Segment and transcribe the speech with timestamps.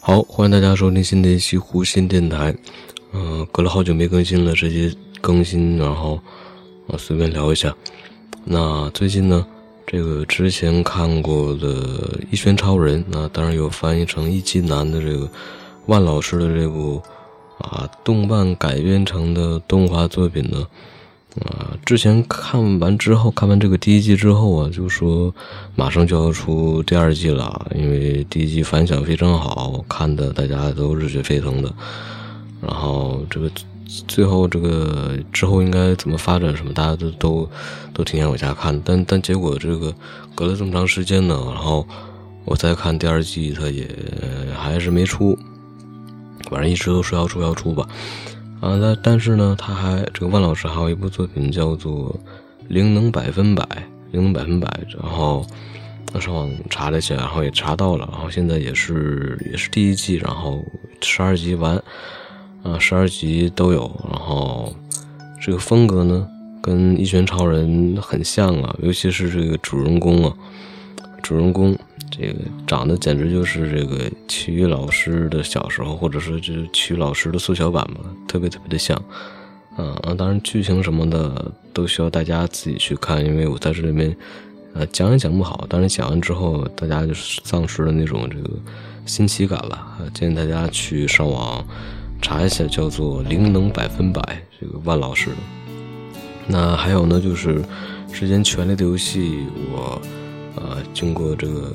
[0.00, 2.54] 好，欢迎大家收听新的一期湖心电台。
[3.12, 6.18] 嗯、隔了好久没更新了，直接更新，然后
[6.86, 7.74] 啊随便聊一下。
[8.44, 9.44] 那最近呢，
[9.86, 11.82] 这个之前看过的
[12.30, 15.28] 《一拳超人》，那当然有翻译成一级男的这个
[15.86, 17.02] 万老师的这部
[17.58, 20.66] 啊动漫改编成的动画作品呢。
[21.42, 25.32] 啊，之前看完之后，看完这个第一季之后啊，就说
[25.76, 31.72] 马上就要出第二季了，因为第一季反响非常好，看的大家都热血沸腾的。
[32.60, 33.48] 然后这个
[34.08, 37.50] 最后这个之后应该怎么发展什么，大家都都
[37.92, 38.80] 都挺想往下看。
[38.84, 39.94] 但但结果这个
[40.34, 41.86] 隔了这么长时间呢，然后
[42.44, 43.86] 我再看第二季，它也
[44.58, 45.38] 还是没出，
[46.50, 47.86] 反正一直都说要出要出吧。
[48.60, 52.12] 啊，但但是呢，他还这个万老师还有一部作品叫做
[52.68, 53.62] 《灵能百分百》，
[54.10, 54.68] 灵能百分百。
[55.00, 55.46] 然后
[56.20, 60.64] 上网查了一下，然后也查到了，然后现在也是也是第一季，然后
[61.00, 61.80] 十二集完，
[62.64, 63.90] 啊，十二集都有。
[64.10, 64.74] 然后
[65.40, 66.26] 这个风格呢，
[66.60, 70.34] 跟《一拳超人》很像啊，尤其是这个主人公啊，
[71.22, 71.78] 主人公。
[72.10, 79.00] 这个长得简直就是这个体育老师的小时候，或者说就是体育老师的缩小版嘛，特别特别的像。
[79.80, 84.16] 嗯，当然剧情什么的都需要大家自己去看，因为我在这里面，
[84.74, 85.64] 呃，讲也讲不好。
[85.68, 88.50] 当然讲完之后，大家就是丧失了那种这个
[89.06, 89.86] 新奇感了。
[90.12, 91.64] 建议大家去上网
[92.20, 94.20] 查一下，叫做《灵能百分百》，
[94.60, 95.30] 这个万老师。
[96.48, 97.62] 那还有呢，就是
[98.12, 99.20] 之前《权力的游戏》，
[99.70, 100.02] 我
[100.56, 101.72] 呃经过这个。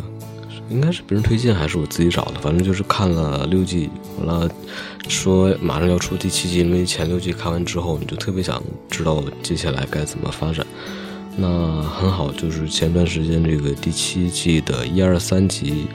[0.70, 4.50] 应该是别人推荐还是我自己找的，反正就是看了六季，完了
[5.08, 10.66] 说马上要出第七季，因为前六季看完之后，你就特别想知道接下来该怎么发展。
[11.36, 15.86] 那很好，就是前段时间这个第七季的一二三集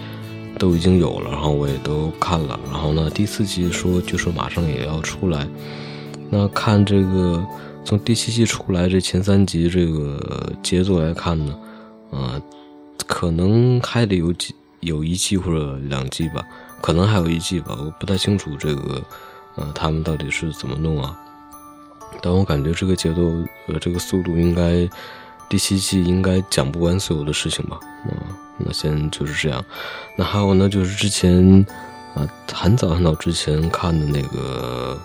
[0.59, 2.59] 都已经有了，然后我也都看了。
[2.67, 5.47] 然后呢，第四季说就说马上也要出来。
[6.31, 7.45] 那看这个
[7.85, 11.59] 从第七季出来这前三集这个节奏来看呢，
[12.11, 12.43] 呃，
[13.07, 14.55] 可能还得有几。
[14.81, 16.43] 有一季或者两季吧，
[16.81, 19.03] 可能还有一季吧，我不太清楚这个，
[19.57, 21.19] 呃，他们到底是怎么弄啊？
[22.23, 23.23] 但我感觉这个节奏，
[23.67, 24.89] 呃，这个速度应该
[25.49, 27.79] 第七季应该讲不完所有的事情吧？
[28.07, 28.15] 嗯，
[28.59, 29.65] 那先就是这样。
[30.17, 31.65] 那还有呢，就是之前
[32.15, 34.99] 啊，很早很早之前看的那个，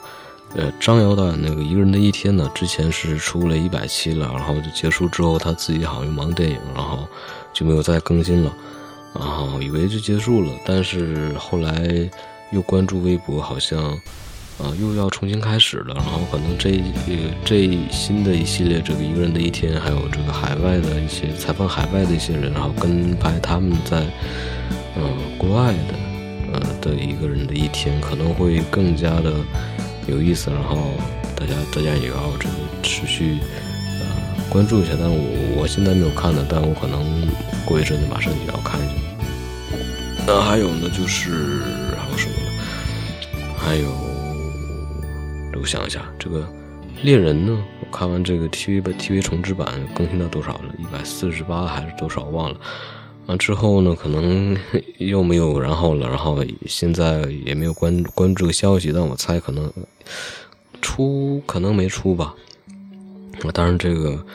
[0.55, 7.07] 呃，张瑶导演那个《一个人的一天》呢，之前是出了一百期了，然后就结束之后，他自己好像忙电影，然后
[7.51, 8.53] 就没有再更新了。
[9.13, 12.09] 然后以为就结束了，但是后来
[12.51, 13.79] 又关注微博，好像
[14.57, 15.93] 啊又要重新开始了。
[15.95, 16.83] 然后可能这一
[17.45, 24.03] 这新的一系列这个一个人的一天，还有这个海外的一些采访海外的一些人，然后跟拍他们在
[24.97, 29.33] 嗯国外的呃的一个人的一天，可能会更加的
[30.07, 30.49] 有意思。
[30.49, 30.91] 然后
[31.35, 33.37] 大家大家也要这个持续
[34.53, 34.91] 关注一下。
[34.97, 37.03] 但我我现在没有看的，但我可能
[37.65, 38.93] 过一阵子马上就要看一下。
[40.25, 41.63] 那还有呢，就是
[41.97, 42.49] 还有什么呢？
[43.57, 43.89] 还有，
[45.59, 46.47] 我想一下，这个
[47.01, 47.57] 猎人呢？
[47.81, 50.73] 我看完这个 TV 版 TV 重置版更新到多少了？
[50.77, 52.23] 一百四十八还是多少？
[52.25, 52.57] 忘了。
[53.25, 54.57] 完，之后呢，可能
[54.97, 56.07] 又没有然后了。
[56.07, 59.71] 然后现在也没有关关注消息，但我猜可能
[60.81, 62.33] 出，可能没出吧。
[63.51, 64.25] 当然这个。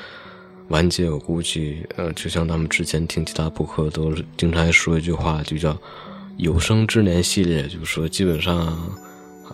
[0.69, 5.75] 完结，我估计，呃，就像他们之前听其他播客都经常说一句话，就叫
[6.37, 8.67] “有生之年”系列，就是说基本上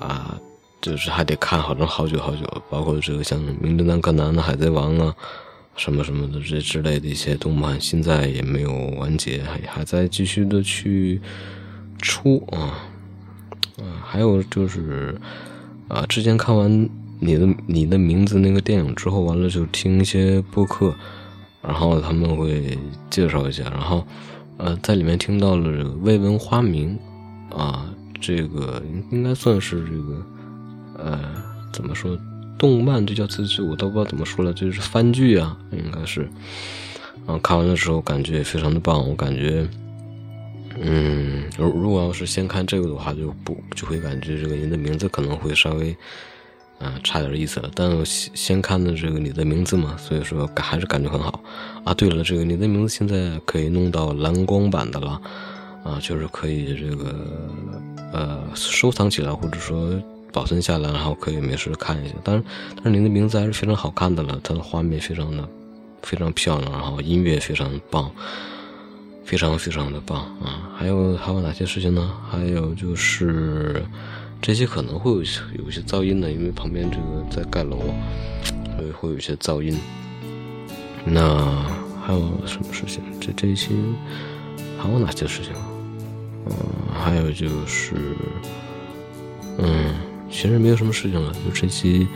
[0.00, 0.36] 啊，
[0.80, 5.14] 就是还得看好多好久好久，包括这个像《名侦探柯南》的《海贼王》啊，
[5.76, 11.20] 什么什么的这之类的一些动漫，现在也没有完结，还还在继续的去
[12.02, 12.90] 出啊，
[13.78, 15.16] 啊，还有就是
[15.86, 16.90] 啊，之前看完。
[17.20, 20.94] 你的你的名字那个电影之后完了就听一些播客，
[21.62, 22.76] 然后他们会
[23.08, 24.06] 介绍一下，然后
[24.58, 26.98] 呃在里面听到了这个未闻花名
[27.50, 27.86] 啊，
[28.20, 30.26] 这个应该算是这个
[30.98, 31.20] 呃
[31.72, 32.18] 怎么说
[32.58, 36.22] 动漫这叫自制我都不知道怎么说了，就是番剧啊应该是，
[37.24, 39.66] 然后看完的时候感觉也非常的棒，我感觉
[40.80, 45.96] 嗯如如果要是先看这个的话就不就会感觉这个人的名字可能会稍微。
[46.80, 47.70] 嗯，差点意思了。
[47.74, 51.40] 但我先先看的这个你的名字嘛，所以说还是感觉很好
[51.84, 51.94] 啊。
[51.94, 55.20] 对了，这个你的名字现在可以弄到蓝光版的了，
[55.84, 57.14] 啊，就是可以这个
[58.12, 59.90] 呃收藏起来，或者说
[60.32, 62.14] 保存下来，然后可以没事看一下。
[62.22, 62.44] 但是
[62.76, 65.48] 但是你的名字还是非常好看的了，它的画面非常的
[66.02, 68.10] 非常漂亮，然后音乐非常棒。
[69.26, 70.68] 非常非常的棒啊！
[70.76, 72.12] 还有还有哪些事情呢？
[72.30, 73.82] 还有就是
[74.46, 77.78] 这些可能会有有一些噪音的，因为旁边这个在盖楼，
[78.76, 79.74] 所以会有一些噪音。
[81.02, 81.64] 那
[82.04, 83.02] 还有什么事情？
[83.18, 83.70] 这这一期
[84.76, 85.52] 还有哪些事情？
[86.44, 86.52] 嗯，
[86.92, 87.94] 还有就是，
[89.56, 89.94] 嗯，
[90.30, 92.06] 其实没有什么事情了，就这期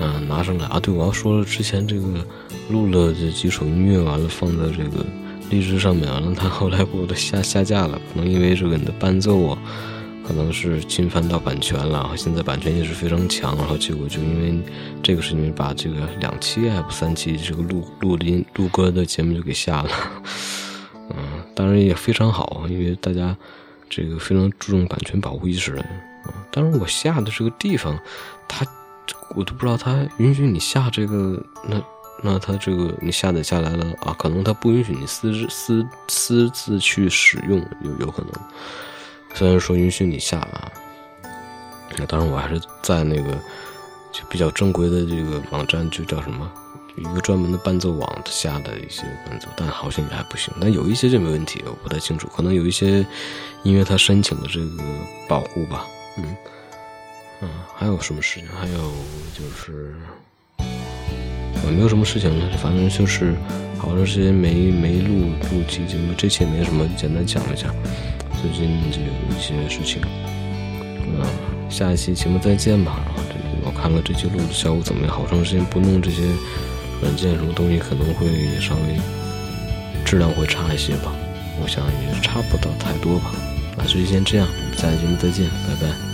[0.00, 0.78] 嗯拿上来啊。
[0.78, 2.24] 对，我要说了，之前这个
[2.70, 5.04] 录了这几首音乐，完了放在这个。
[5.50, 9.58] 荔枝上面，完了，他后来给我都下下架了，可能因为这个你的伴奏啊，
[10.26, 14.62] 可能是侵犯到版权了，现在版权意识非常强，然后结果就因为
[15.02, 19.90] 这个事情，把这个两期还不三期这个录录音录歌的节目就给下了，
[21.10, 21.16] 嗯，
[21.54, 23.36] 当然也非常好，因为大家
[23.88, 25.76] 这个非常注重版权保护意识，
[26.26, 27.98] 嗯，当然我下的这个地方，
[28.48, 28.66] 他
[29.36, 31.82] 我都不知道他允许你下这个那。
[32.22, 34.14] 那他这个你下载下来了啊？
[34.18, 38.32] 可能他不允许你私私私自去使用，有有可能。
[39.34, 40.72] 虽然说允许你下啊，
[41.98, 43.32] 那当然我还是在那个
[44.12, 46.50] 就比较正规的这个网站，就叫什么
[46.96, 50.54] 一个专门的伴奏网下的一些伴奏，但好像也还不行。
[50.60, 53.04] 但有一些就没问题，我不太清楚，可能有一些
[53.64, 54.82] 音乐他申请的这个
[55.28, 55.84] 保护吧。
[56.16, 56.36] 嗯
[57.42, 58.48] 嗯，还有什么事情？
[58.48, 58.92] 还有
[59.36, 59.94] 就是。
[61.64, 63.34] 也没有什么事情了，反正就是
[63.78, 67.74] 好长时间没没录录期节目，这期也没什么，简单讲一下
[68.44, 70.02] 最近就有一些事情。
[71.06, 71.24] 嗯，
[71.70, 73.00] 下一期节目再见吧。
[73.06, 75.16] 然后这我看看这期录的效果怎么样？
[75.16, 76.20] 好长时间不弄这些
[77.00, 78.26] 软件，什么东西可能会
[78.60, 79.00] 稍微
[80.04, 81.10] 质量会差一些吧。
[81.62, 83.32] 我想也差不到太多吧。
[83.78, 84.46] 那就先这样，
[84.76, 86.13] 下期节目再见，拜拜。